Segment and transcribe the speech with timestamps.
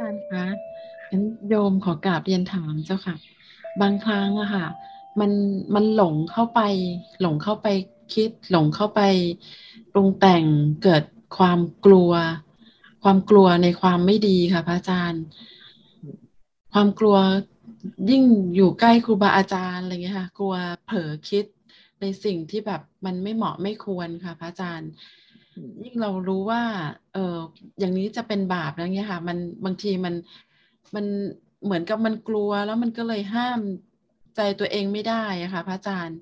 [0.00, 0.44] อาจารย์คะ
[1.10, 3.16] งั้นโยมขอกราบเรียนถามเจ้าค่ะ
[3.80, 4.66] บางครั้งอะค่ะ
[5.20, 5.32] มัน
[5.74, 6.60] มันหลงเข้าไป
[7.20, 7.66] หลงเข้าไป
[8.14, 9.00] คิด หลงเข้าไป
[9.92, 10.44] ปรุงแต่ง
[10.82, 11.04] เกิด
[11.36, 12.12] ความกลัว
[13.02, 15.22] ความกลัวในความไม่ดีค่ะพระอาจารย์
[16.72, 17.16] ความกลัว
[18.10, 20.54] ยิ่งอยู่ใกล้ครูบาอาจารย์อะไรเงี้ยค่ะ กลัว
[20.86, 21.44] เผลอคิด
[22.00, 24.90] ในสิ่งที่แบบมันไม่เหมาะไม่ควรค่ะ พระอาจารย์
[25.82, 26.62] ยิ่งเรารู้ว่า
[27.14, 27.36] เออ
[27.78, 30.14] อย่างนี้จะเป็นบาปอะไรเงี้ยค่ะ มันบางทีมัน
[30.94, 31.06] มัน
[31.64, 33.60] เหมือนกับมันกลัวแล้วมันก็เลยห้าม
[34.36, 36.18] ใจตัวเองไม่ได้อะค่ะพระอาจารย์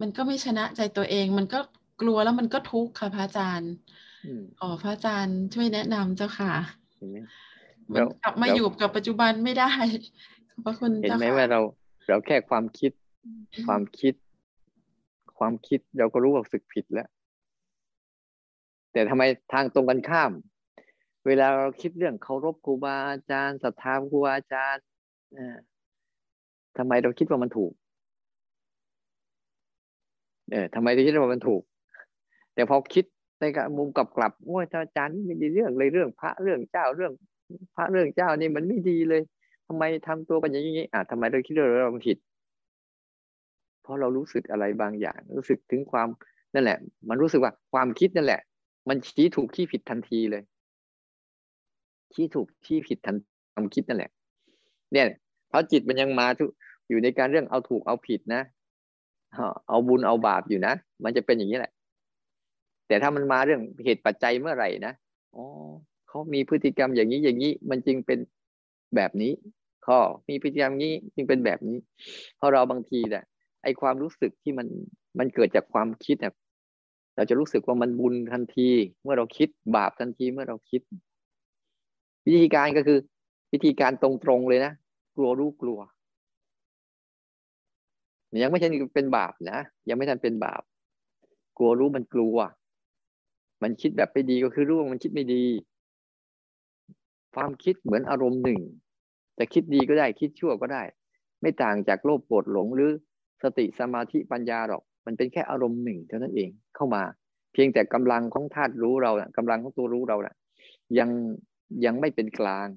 [0.00, 1.58] มันก็ไม่ชนะใจตัวเอง มันก็
[2.00, 3.72] กลัวแล้วมันก็ทุกข์ค่ะพระอาจารย์
[4.60, 6.52] อ๋อพระอาจารย์ช่วยแนะนำเจ้าค่ะ
[7.92, 9.70] มันกลับมาอยู่กับปัจจุบันไม่ได้
[10.64, 11.60] พระคุณเห็นไหมว่าเรา
[12.08, 12.92] เราแค่ความคิด
[13.66, 14.14] ความคิด
[15.38, 17.08] ความคิดเราก็รู้ว่าสึกผิดแล้ว
[18.92, 20.32] แต่ทำไมทางตรงกันข้าม
[21.26, 24.84] เวลาเราคิดเรื่องเคารพครูบาอาจารย์ศรัทธาครูบาอาจารย์
[26.78, 27.72] ทำไมเราคิดว่ามันถูก
[30.50, 31.62] เออทำไมเราคิดว่ามันถูก
[32.54, 33.04] แต่พอคิด
[33.40, 33.44] ใน
[33.78, 37.12] มุมกลับกลับว่าอาจารย์ไม่ดีเรื่องเลยเรื่อง พระเรื่องเจ้าเรื่อง
[37.76, 39.22] พระเรื่องเจ้านี่มันไม่ดีเลย
[39.68, 42.18] ทำไมทำตัวกันอย่างนี้อะทำไมเราคิดว่าเราผิด
[43.82, 46.08] เพราะเรารู้สึกอะไรบางอย่าง รู้สึกถึงความ
[46.54, 48.40] นั่นแหละ มันรู้สึกว่าความคิดนั่นแหละ
[48.88, 50.42] มันชี้ถูกที่ผิดทันทีเลย
[52.12, 53.16] ชี้ถูกที่ผิดทัน
[53.52, 54.10] ความคิดนั่นแหละ
[54.92, 55.06] เนี่ย
[55.48, 56.44] เพราะจิตมันยังมาทุ
[56.88, 58.42] อยู่ในการเรื่องเอาถูกเอาผิดนะ
[59.68, 61.72] เอาบุญเอาบาปอยู่นะมันจะเป็นอย่างนี้แหละ
[62.86, 64.92] แต่ถ้ามันมาเรื่องเหตุปัจจัยเมื่อไหร่นะ
[65.36, 65.44] อ๋อ
[66.08, 68.18] เขามีพฤติกรรมอย่างนี้อย่างนี้มันจึงเป็น
[68.96, 69.32] แบบนี้
[69.86, 71.78] ข้อมีพฤติกรรมนี้จึงเป็นแบบนี้
[72.36, 73.24] เพราะเราบางทีเนี่ย
[73.62, 74.66] ไอความรู้สึกที่มัน
[75.18, 76.32] มันเกิดจากความคิดเนี่ย
[77.20, 78.68] เราจะรู้สึกว่ามันบุญทันที
[79.02, 80.82] เมื่อเราคิดบาปทันทีเมื่อเราคิด
[82.26, 82.98] วิธีการก็คือ
[83.52, 84.72] วิธีการตรงๆเลยนะ
[85.16, 85.78] กลัวรู้กลัว
[88.42, 89.58] ยังไม่ใช่เป็นบาปนะ
[89.88, 90.62] ยังไม่ทันเป็นบาป
[91.58, 92.36] กลัวรู้มันกลัว
[93.62, 95.44] มันคิดแบบไม่ดีก็คือรู้ว่ามันคิดไม่ดี
[97.34, 98.60] ความคิดเหมือนอารมณ์หนึ่ง
[99.38, 100.82] จะคิดดีก็ได้คิดชั่วก็ได้
[101.40, 102.90] ไม่ต่างจากโลภโกรธหลงหรือ
[103.42, 107.02] สติสมาธิปัญญาหรอก มันเป็นแค่อารมณ์หนึ่งเท่านั้นเองเข้ามา
[107.52, 110.34] เพียงแต่กำลังของธาตุรู้เรานะกำลังของตัวรู้เรานะ
[110.98, 111.08] ยัง
[111.84, 112.68] ยังไม่เป็นกลาง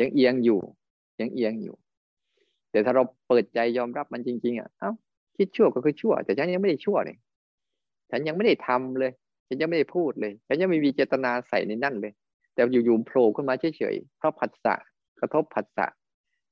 [0.00, 0.60] ยังเอียงอยู่
[1.20, 1.76] ยังเอียงอยู่
[2.70, 4.92] แต่ถ้าเราเปิดใจยอมรับมันจริง ๆอะเอ้า
[5.36, 7.16] คิดชั่วก็คือชั่ว แต่ฉันยังไม่ได้ชั่วเลย
[8.10, 9.12] ฉันยังไม่ได้ทำเลย
[9.48, 12.12] ฉันยังไม่ได้พูดเลย ฉันยังไม่มีเจตนาใส่ในนั่นเลย
[12.54, 14.74] แต่อยู่ๆโผล่ขึ้นมาเฉยๆเพราะผัสสะ
[15.20, 15.86] กระทบผัสสะ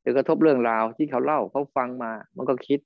[0.01, 2.81] หรือกระทบเรื่องราวที่เขาเล่าเขาฟังมา มันก็คิด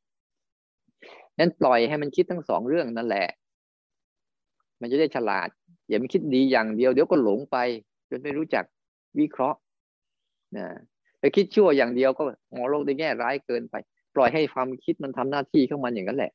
[1.39, 3.27] นั้นปล่อยให้มันคิดทั้งสองเรื่องนั่นแหละ
[4.81, 5.49] มันจะได้ฉลาด
[5.89, 7.57] อย่าไปคิดดีอย่างเดียวเดี๋ยวก็หลงไป
[8.11, 8.65] จนไม่รู้จัก
[9.19, 9.59] วิเคราะห์
[10.57, 10.67] นะ
[11.21, 12.23] ไปคิดชั่วอย่างเดียวก็
[12.55, 13.75] มองโลกในแง่ร้ายเกินไป
[14.15, 16.33] ปล่อยให้ความคิดมันทำหน้าที่ของมันอย่างนั้นแหละ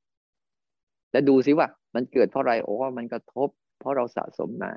[1.11, 4.71] แล้วดูซิว่า มันเกิดเพราะอะไรโอ้มันกระทบ เพราะเราสะสมมา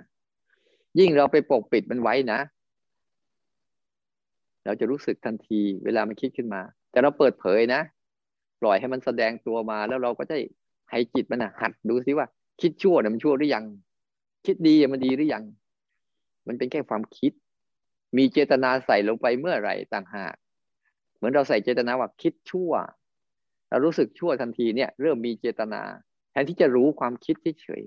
[0.98, 2.40] ยิ่งเราไปปกปิดมันไว้นะ
[4.64, 7.80] เราจะรู้สึกทันทีเวลามันคิดขึ้นมา แต่เราเปิดเผยนะ
[8.60, 10.36] ปล่อยให้มันแสดงตัวมาแล้วเราก็จะ
[10.90, 12.26] ให้จิตมันหัดดูซิว่า
[12.60, 13.64] คิดชั่วเนี่ยมันชั่วหรือยัง
[14.46, 15.44] คิดดีมันดีหรือยัง
[16.46, 17.32] มันเป็นแค่ความคิด
[18.16, 20.34] มีเจตนาใส่ลงไปเมื่อไหร่ต่างหาก
[21.16, 22.72] เหมือนเราใส่เจตนาว่าคิดชั่ว
[23.70, 25.82] เรารู้สึกชั่วทันทีเนี่ยเริ่มมีเจตนา
[26.30, 27.82] แทนที่จะรู้ความคิดเฉย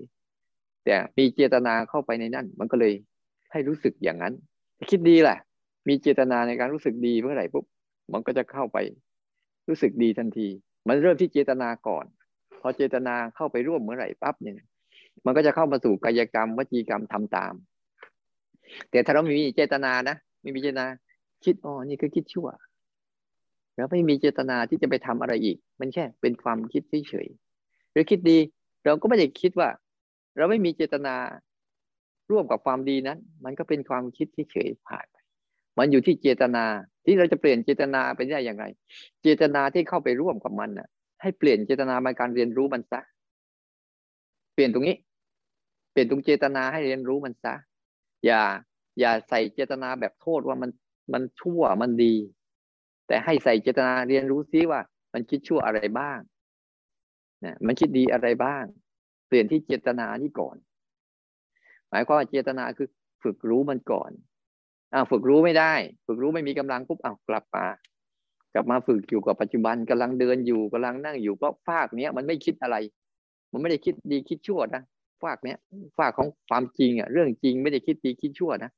[0.84, 2.92] แต่มีเจตนาเข้าไปในนั่น มันก็เลย
[3.52, 4.34] ให้รู้สึกอย่างนั้น
[4.90, 5.38] คิดดีแหละ
[5.88, 7.64] มีเจตนาในการรู้สึกดีเมื่อไหร่ปุ๊บ
[8.12, 8.78] มันก็จะเข้าไป
[9.68, 10.48] รู้สึกดีทันที
[10.88, 12.04] มันเริ่มที่เจตนาก่อน
[12.60, 14.54] พอเจตนาเข้าไปร่วมเมื่อไหร่ปั๊บเนี่ย
[15.24, 17.54] มันก็จะเข้ามาสู่กายกรรมวจีกรรมทำตาม
[18.90, 20.86] แต่ถ้าเราไม่มีเจตนานะไม่มีเจตนา
[21.44, 22.48] คิดอ๋อนี่คือคิดชั่ว
[23.76, 28.38] แล้วไม่มีเจตนาที่จะไปทำอะไรอีก มันแค่เป็นความคิดเฉยๆหรือคิดดี
[28.84, 29.68] เราก็ไม่ได้คิดว่า
[30.36, 31.14] เราไม่มีเจตนา
[32.30, 35.16] ร่วมกับความดีนั้น มันก็เป็นความคิดที่เฉยผ่านไป
[35.78, 36.64] มันอยู่ที่เจตนา
[37.04, 38.64] ที่เราจะเปลี่ยนเจตนาไปได้อย่างไร
[39.22, 40.88] เจตนาที่เข้าไปร่วมกับมันน่ะ
[41.22, 43.00] ให้เปลี่ยนเจตนามาการเรียนรู้มันซะ
[44.54, 44.96] เปลี่ยนตรงนี้
[45.92, 47.54] เปลี่ยนตรงเจตนาให้เรียนรู้มันซะ
[48.24, 48.42] อย่า
[49.00, 50.70] อย่าใส่เจตนาแบบโทษว่ามัน
[51.12, 52.14] มันชั่วมันดี
[53.06, 54.80] แต่ให้ใส่เจตนาเรียนรู้ซิว่า
[55.12, 56.18] มันคิดชั่วอะไรบ้าง
[57.44, 58.64] นะมันคิดดีอะไรบ้าง
[59.28, 60.56] เปลี่ยนที่เจตนานี่ก่อน
[61.90, 62.88] หมายความว่าเจตนาคือ
[63.22, 64.10] ฝึกรู้มันก่อน
[64.94, 65.72] อ้าวฝึกรู้ไม่ได้
[66.06, 67.64] ฝึกรู้ไม่มีกำลังปุ๊บอ้าวกลับมา
[68.54, 72.76] กลับมาฝึกอยู่กับปัจจุบันกำลังเดินอยู่กำลังนั่งอยู่เพราะฝากเนี้ยมันไม่คิดอะไร
[73.52, 74.82] มันไม่ได้คิดดีคิดชั่วนะ
[75.22, 75.58] ฝากเนี้ย
[75.98, 78.70] ฝากของความจริงอะเรื่องจริงไม่ได้คิดดีคิดชั่วนะ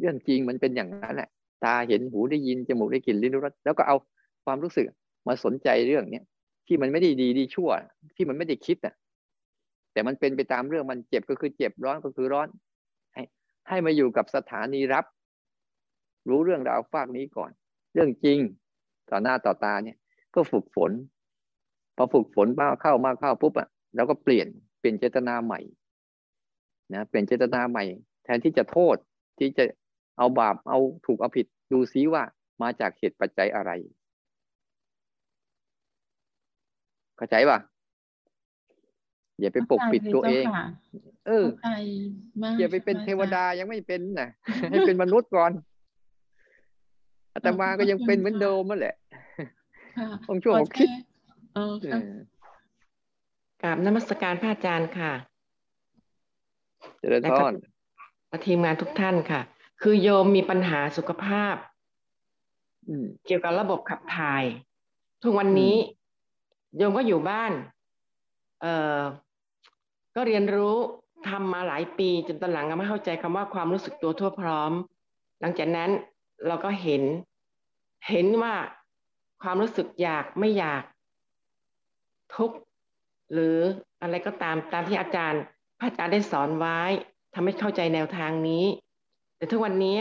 [0.00, 1.28] เรื่องจริงมันเป็นอย่างนั้นแหละ
[1.64, 3.96] ตาเห็นหูได้ยินจมูกได้กลิ่นลิ้นรสแล้วก็เอา
[4.44, 4.86] ความรู้สึก
[5.26, 6.24] มาสนใจเรื่องเนี้ย
[6.66, 7.70] ที่มันไม่ได้ดีดีชั่ว
[8.16, 8.94] ที่มันไม่ได้คิดอะ
[9.92, 12.48] แต่มันเป็นไปตามเรื่องมันเจ็บก็คือเจ็บร้อนก็คือร้อน
[13.14, 13.22] ให้
[13.68, 15.04] ให้มาอยู่กับสถานีรับ
[16.28, 17.50] รู้เรื่องราวฝากนี้ก่อน
[17.92, 18.38] เรื่องจริง
[19.10, 19.96] ต่อหน้าต่อตาเนี่ย
[20.34, 20.92] ก็ฝึกฝน
[21.96, 24.46] พอฝึกฝนมากเข้ามากเข้าปุ๊บอะเราก็เปลี่ยน
[24.78, 25.60] เปลี่ยนเจตนาใหม่
[26.94, 27.84] นะเปลี่ยนเจตนาใหม่
[28.24, 28.96] แทนที่จะโทษ
[29.38, 29.64] ที่จะ
[30.18, 32.22] เอาบาปเอาถูกเอาผิดดูซิว่า
[32.62, 33.70] มาจากเหตุปัจจัยอะไร
[37.16, 37.58] เข้าใจป่ะ
[39.40, 40.44] อย่าไปปกปิดตัวเอง
[41.26, 41.46] เออ
[42.58, 44.30] อย่าไปเป็นเทวดายังไม่เป็นนะ
[44.70, 45.50] ให้เป็นมนุษย์ก่อน
[47.34, 48.94] อาตมาก็ยังเป็นเหมือนเดิมนั่นแหละ
[50.28, 50.88] บางช่วงผมคิด
[53.62, 55.12] กราบนมัสการพระอาจารย์ค่ะ
[56.98, 57.52] เจริญพร
[58.46, 59.40] ทีมงานทุกท่านค่ะ
[59.82, 61.54] คือโยมมีปัญหาสุขภาพ
[63.26, 64.44] เกี่ยวกับระบบขับถ่าย
[65.22, 65.76] ทุกวันนี้
[66.76, 67.52] โยมก็อยู่บ้าน
[68.60, 69.00] เอ่อ
[70.14, 70.76] ก็เรียนรู้
[71.28, 74.72] ทำมาหลายปีจนตอนหลังก็ไม่เข้าใจคำว่าความรู้สึกตัวทั่วพร้อม
[75.40, 75.90] หลังจากนั้น
[76.46, 77.02] เราก็เห็น
[78.08, 78.54] เห็นว่า
[79.42, 80.82] ความรู้สึกอยากไม่อยาก
[82.36, 82.50] ทุก
[83.32, 83.56] หรือ
[84.02, 85.42] อะไรก็ตามตามที่อาจารย์
[85.78, 86.80] พระอาจารย์ได้สอนไว้
[87.34, 88.64] ทำให้เข้าใจแนวทางนี้
[89.36, 89.98] แต่ทุกวันนี้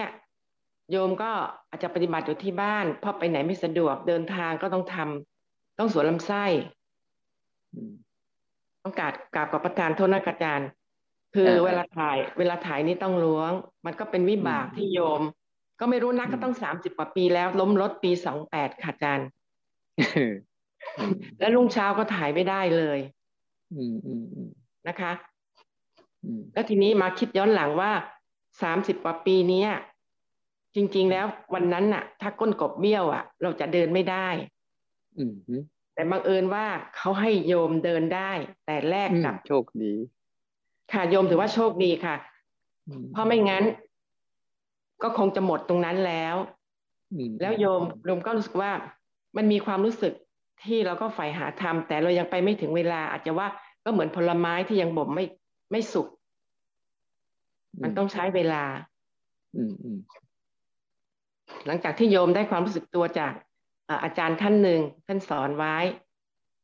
[0.91, 1.31] โยมก็
[1.69, 6.45] อาจจะปฏิบัติอยู่ที่บ้านเพราะไปไหนไม่สะดวกเดินทางก็ต้องทำต้องสวนลำไส้
[8.83, 10.67] ต้องกาดกาบกับประธานโทษนักอาจารย์
[11.35, 13.51] คือเวลาถ่าย เวลาถ่ายนี่ต้องล้วง
[13.85, 15.21] มันก็เป็นวิบากที่โยม
[15.79, 19.27] ก็ไม่รู้นักก็ต้องสามสิบกว่าปีแล้ว ล้มรถปีสองแปดค่ะอาจารย์
[21.39, 22.99] แล้วลุงเช้าก็ถ่ายไม่ได้เลย
[24.87, 25.11] นะคะ
[26.53, 27.91] แล้วทีนี้มาคิดย้อนหลังว่า
[28.61, 29.65] สามสิบกว่าปีนี้
[30.75, 34.27] จริง ๆ แล้ววันนั้นน่ะ ถ้าก้นกบเบี้ยวอะ เราจะเดินไม่ได้
[35.93, 36.65] แต่บังเอิญว่า
[36.95, 38.31] เขาให้โยมเดินได้
[38.65, 39.93] แต่แลกกับโชคดี
[40.93, 42.15] ค่ะโยมถือว่าโชคดีค่ะ
[43.11, 43.63] เพราะไม่งั้น
[45.03, 46.35] ก็คงจะหมดตรงนั้นแล้ว
[47.41, 48.71] แล้วโยมโยมก็รู้สึกว่า
[49.37, 50.13] มันมีความรู้สึก
[50.65, 53.47] ที่เราก็ใฝ่หาทำแต่เรายังไปไม่ถึงเวลา อาจจะว่า
[53.85, 55.25] ก็เหมือนผลไม้ที่ยังบ่มไม่
[55.71, 56.07] ไม่สุก
[57.81, 58.63] มันต้องใช้เวลา
[59.55, 59.61] อื
[59.93, 59.97] ม
[61.65, 63.33] หลังจากที่โยมได้ความรู้สึกตัวจาก
[64.03, 65.77] อาจารย์ท่านหนึ่งท่านสอนไว้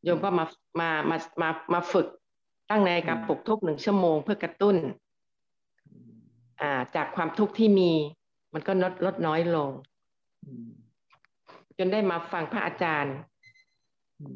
[0.04, 0.46] โยมก็มา
[0.80, 2.08] มามามามาฝึก
[2.70, 4.76] ตั้งในกับปลุกทุกหนึ่งชั่วโมงเพื่อกระตุ้น
[6.62, 7.92] อ่าจากความทุกข์ที่มี
[8.56, 9.70] มันก็ลดลดน้อยลง
[11.78, 13.16] จนได้มาฟังพระอาจารย์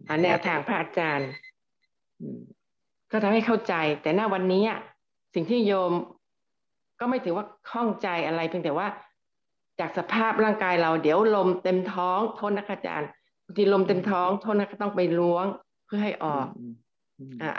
[0.07, 1.29] หาแนวทางพระอาจารย์
[3.11, 4.63] ก็ทำให้เข้าใจ แต่หน้าวันนี้
[5.33, 5.93] สิ่งที่โยม
[6.99, 8.87] ก็ไม่ถือว่าข้องใจอะไรเพียงแต่ว่า
[9.79, 13.09] จากสภาพร่างกายเรา เดี๋ยวลมเต็มท้องโทษนะคะอาจารย์
[13.45, 15.45] บางทีลมเต็มท้องโทษนะก็ต้องไปล้วง
[15.85, 16.45] เพื่อให้ออก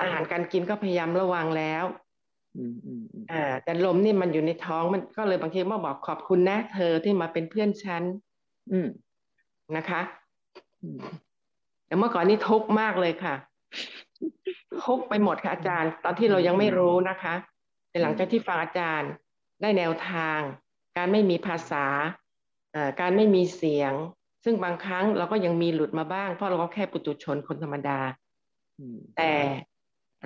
[0.00, 1.84] อาหารการกินก็พยายามระวังแล้ว
[3.32, 8.02] อ่า แต่ลมนี่มันอยู่ในท้องมันก็เลยบางทีมาบอกขอบคุณนะเธอที่มาเป็นเพื่อนฉัน
[9.76, 10.00] นะคะ
[11.86, 13.34] แต่เมื่อก่อนนี้ทุกมากเลยค่ะ
[14.84, 17.34] ทุกไปหมดค่ะอาจารย์ ตอนที่เรายังไม่รู้นะคะ
[17.90, 19.10] แต่หลังจากที่ฟังอาจารย์
[19.62, 20.40] ได้แนวทาง
[20.96, 21.86] การไม่มีภาษา
[23.00, 23.92] การไม่มีเสียง
[24.44, 27.98] ซึ่งบางครั้งเราก็ยังมีหลุดมาบ้าง เพราะเราก็แค่ปุตุชนคนธรรมดา
[29.16, 29.32] แต่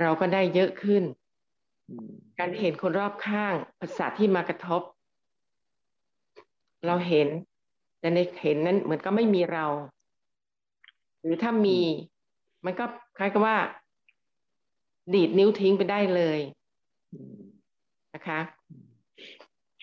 [0.01, 1.03] เราก็ได้เยอะขึ้น
[2.39, 4.83] การเห็นคนรอบข้างภาษาที่มากระทบ
[6.87, 7.29] เราเห็น
[8.01, 9.67] แต่ในเห็นนั้นเหมือนก็ไม่มีเรา
[11.21, 11.79] หรือถ้ามี
[12.65, 12.85] มันก็
[13.19, 13.57] คล้ายกับว่า
[15.15, 16.39] ดีดนิ้วทิ้งไปได้เลย
[18.15, 18.41] นะคะ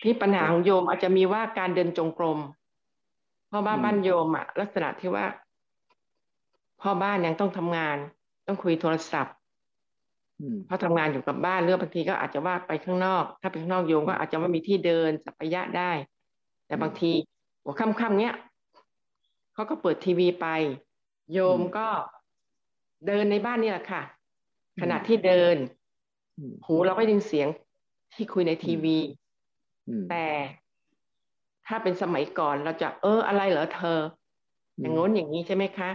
[0.02, 2.40] ที่ปัญหาของโยมอาจจะมีว่าการเดินจงกรม
[3.50, 5.26] พ่อบ้านบ้านโยมอะลักษณะที่ว่า
[6.82, 7.98] พ่อบ้านยังต้องทำงาน
[8.48, 9.36] ต้องคุยโทรศัพท์
[10.66, 15.92] เพราะทำงานอยู่กับบ้านเรื่องบางทีก็อาจจะว่าไปข้างนอก ถ้าไปข้างนอกโยมก็อาจจะว่ามีที่เดินสัพยะได้
[16.68, 17.12] แต่บางที
[17.64, 18.34] หัวค่ำๆเนี้ย
[19.54, 20.48] เขาก็เปิดทีวีไป
[21.34, 21.88] โยมก็
[23.08, 24.02] เดินในบ้านนี่แหละค่ะ
[24.82, 25.56] ขณะที่เดิน
[26.66, 27.48] หูเราก็ยินเสียง
[28.14, 28.98] ที่คุยในทีวี
[30.10, 30.28] แต่
[31.68, 34.00] ถ้าเป็นสมัยก่อนเราจะ เอออะไรเหรอเธอ
[34.80, 35.90] อย่างง้นอย่างนี้ใช่ไหมคะ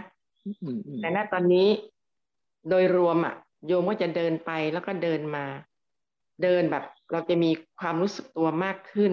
[1.01, 1.67] แต่ณตอนนี้
[2.69, 5.45] โดยรวมอะ โยมก็จะเดินไปแล้วก็เดินมา
[6.43, 9.11] เดินแบบ เราจะมีความรู้สึกตัวมากขึ้น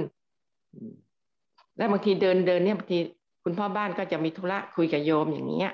[1.76, 2.98] และบางทีเดินเดินเนี่ยบางที
[3.44, 5.72] คุณพ่อบ้านก็จะมีธุระคุยกับโยมอย่างเงี้ย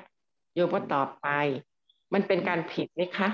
[0.55, 1.29] โยมก็ตอบไป
[2.15, 3.29] มันเป็นการผิดไหมคะ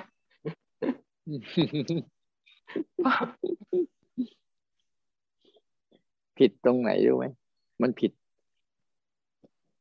[6.39, 7.27] ผิดตรงไหนรู้ไหม
[7.83, 8.13] มันผิด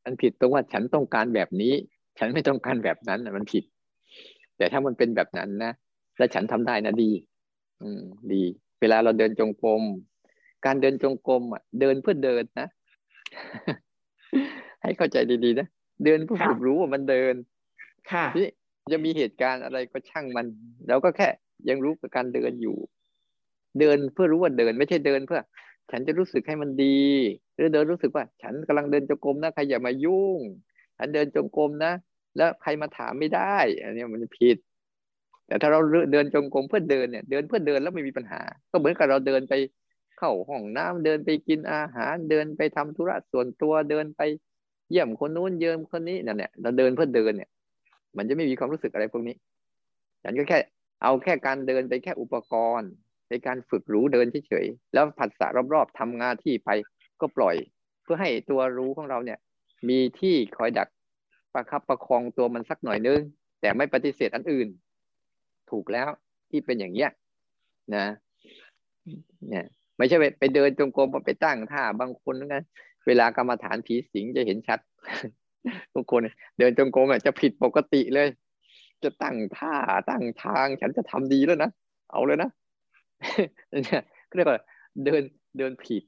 [0.04, 1.72] มันผิดตรงว่าฉันต้องการแบบนี้
[2.18, 3.64] ฉันไม่ต้องการแบบนั้นมันผิด
[4.58, 5.72] แต่ถ้ามันเป็นแบบนั้นนะ
[6.18, 7.10] และฉันทำได้นะดี
[7.82, 8.42] อืม ดี
[8.80, 9.82] เวลาเราเดินจงกรม
[10.66, 12.68] การเดินจงกรมอะ เดินเพื่อเดินนะ
[14.82, 15.66] ให้เข้าใจดีๆนะ
[16.04, 17.34] เดินเพื่อฝึกรู้ว่ามันเดิน
[18.10, 18.48] ค่ะนี่
[18.92, 20.46] จะมีเหตุการณ์อะไรก็ช่างมัน
[20.88, 21.28] เราก็แค่
[21.68, 22.76] ยังรู้กับการเดินอยู่
[23.80, 25.40] เดินเพื่อรู้ว่าเดิน ไม่ใช่เดินเพื่อ
[25.90, 27.00] ฉันจะรู้สึกให้มันดี
[27.54, 30.38] หรือเดินรู้สึกว่า ฉันกำลังเดินจงกรมนะใครอย่ามายุ่ง
[30.98, 31.92] ฉันเดินจงกรมนะ
[32.36, 34.56] แล้วใครมาถามไม่ได้ อันนี้มันผิด
[35.46, 35.80] แต่ถ้าเรา
[36.12, 38.40] เดินจงกรมเพื่อเดินเนี่ย เดินเพื่อเดินแล้วไม่มีปัญหา
[38.70, 39.54] ก็เหมือนกับเราเดินไป
[40.18, 44.22] เข้าห้องน้ำเดินไปกินอาหาร เดินไปทำธุระส่วนตัวเดินไป
[44.90, 47.50] เยี่ยมคนนู้นเยี่ยมคนนี้นั่นเนี่ยเราเดินเพื่อเดินเนี่ย
[48.16, 49.36] มันจะไม่มีความรู้สึกอะไรพวกนี้
[50.22, 50.58] ฉันก็แค่
[51.02, 52.90] เอาแค่การเดินไปแค่อุปกรณ์
[53.30, 56.70] ในการฝึกรู้เดินเฉยๆแล้วผัสสะรอบๆทำงานที่ไป
[57.20, 57.56] ก็ปล่อย
[58.02, 59.38] เพื่อให้ตัวรู้ของเราเนี่ย
[59.88, 60.88] มีที่คอยดัก
[61.56, 63.20] ประคับประคองตัวมันสักหน่อยนึง
[63.60, 64.68] แต่ไม่ปฏิเสธอันอื่น
[65.70, 66.08] ถูกแล้ว
[66.50, 67.10] ที่เป็นอย่างเนี้ย
[67.94, 68.06] นะ
[69.48, 69.66] เนี่ย
[69.98, 72.62] ไม่ใช่ไปเดินจงกรมไปตั้งท่าบางคนนะ
[73.06, 74.78] เวลากรรมฐานผีสิงจะเห็นชัด
[75.94, 76.20] ทุกคน
[76.58, 78.28] เดินจงกรมจะผิดปกติเลย
[79.02, 79.74] จะตั้งท่า
[80.10, 81.70] ตั้งทางฉันจะทำดีแล้วนะ
[82.10, 82.50] เอาเลยนะ
[83.82, 84.02] เนี่ย
[84.36, 84.60] เรียกว่า
[85.04, 85.22] เดิน
[85.58, 86.02] เดินผิด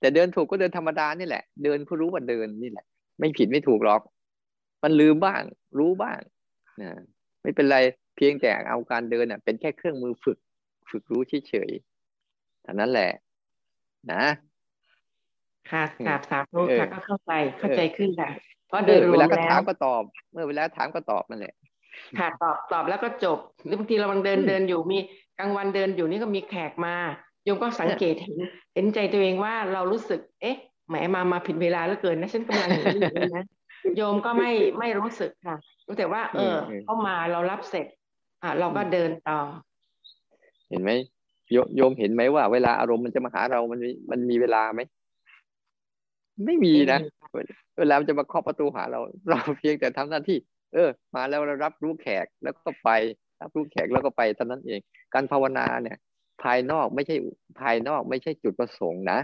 [0.00, 2.84] แต่เดินถูกก็เดินธรรมดานี่แหละ เดินเพื่อรู้ว่าเดินนี่แหละ
[3.18, 4.00] ไม่ผิดไม่ถูกหรอก
[4.84, 5.42] มันลืมบ้าง
[5.78, 6.18] รู้บ้าง
[6.80, 6.90] นะ
[7.42, 7.78] ไม่เป็นไร
[8.16, 10.38] เพียงแต่เอาการเดินเป็นแค่เครื่องมือฝึก
[10.90, 13.10] ฝึกรู้เฉยๆเท่านั้นแหละ
[14.12, 14.24] นะ
[15.70, 18.30] ค่ะกราบสาธุค่ะก็เข้าใจเข้าใจขึ้นค่ะ
[18.68, 21.54] เพราะเดินรวมแล้วเวลาถามก็ตอบ เมื่อเวลาถามก็ตอบนั่นแหละ
[22.18, 23.38] ค่ะตอบตอบแล้วก็จบ
[23.78, 24.98] บางทีเราบังเดินเดินอยู่มี
[25.38, 26.94] กลางวันเดินอยู่นี่ก็มีแขกมา
[27.44, 28.34] โยมก็สังเกตเห็น
[28.74, 30.56] เห็นใจตัวเองว่าเรารู้สึก เอ๊ะ
[30.88, 33.00] แหมมามาผิดเวลาแล้วเกินนะฉันกำลังอยู่นี่
[33.36, 33.44] นะ
[33.96, 37.86] โยมก็ไม่ไม่รู้สึกค่ะ รู้แต่ว่า เออเขามาเรารับเสร็จ
[38.42, 39.38] อะเราก็เดินต่อ
[40.70, 40.90] เห็นไหม
[41.76, 44.80] โยมเห็นไหมว่า เวลาอารมณ์มันจะมาหาเรามันมันมีเวลาไหม
[46.46, 47.00] ไม่มีนะ
[47.78, 50.38] เวลาจะมาเคาะประตูหาเรา เราเพียงแต่ทำหน้าที่
[50.74, 52.90] เออ มาแล้วเรารับรู้แขกแล้วก็ไป
[53.40, 54.80] รับรู้แขกแล้วก็ไปเท่านั้นเอง
[55.14, 55.98] การภาวนาเนี่ย
[56.42, 57.16] ภายนอกไม่ใช่
[57.60, 59.18] ภายนอกไม่ใช่จุดประสงค์นะ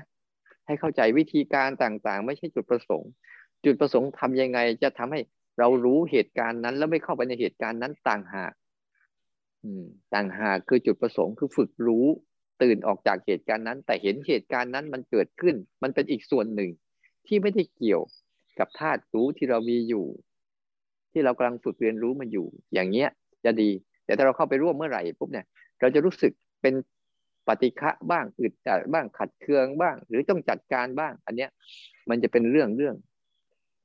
[0.66, 3.10] ให้เข้าใจวิธีการต่างๆ ไม่ใช่จุดประสงค์
[3.64, 5.20] จุดประสงค์ทำยังไงจะทำให้
[5.58, 8.52] เรารู้เหตุการณ์นั้น แล้วไม่เข้าไปในเหตุการณ์นั้นต่างหาก
[10.14, 12.06] ต่างหากคือจุดประสงค์คือฝึกรู้
[12.62, 16.70] ตื่นออกจากเหตุการณ์นั้น แต่เห็นเหตุการณ์นั้นมันเกิดขึ้น มันเป็นอีกส่วนหนึ่ง
[17.26, 18.02] ที่ไม่ได้เกี่ยว
[18.58, 20.06] กับธาตุรู้ที่เรามีอยู่
[21.12, 23.08] ที่เรากำลังฝึกเรียนรู้มันอยู่ อย่างเงี้ย
[23.44, 23.70] จะดี
[24.04, 25.46] แต่ถ้าเราเข้าไปร่วมเมื่อไหร่ปุ๊บเนี่ย
[25.80, 26.74] เราจะรู้สึกเป็น
[27.46, 31.50] ปฏิฆะบ้างอึดอัดบ้างขัดเคืองบ้าง หรือต้องจัดการบ้าง อันเนี้ย
[32.10, 32.94] มันจะเป็นเรื่องเรื่อง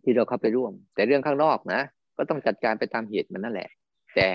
[0.06, 1.82] ที่เราเข้าไปร่วม แต่เรื่องข้างนอกนะ
[2.18, 3.70] ก็ต้องจัดการไปตามเหตุมันนั่นแหละ
[4.16, 4.28] แต่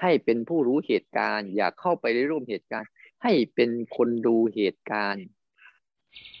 [0.00, 2.88] ให้เป็นผู้รู้เหตุการณ์ อย่าเข้าไปร่วมเหตุการณ์
[3.22, 5.24] ให้เป็นคนดูเหตุการณ์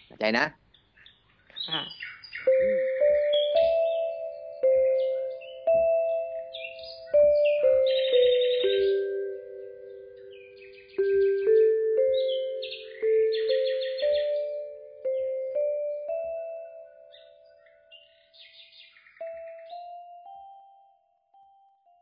[0.06, 0.46] เข้าใจนะ
[1.68, 1.82] ค่ะ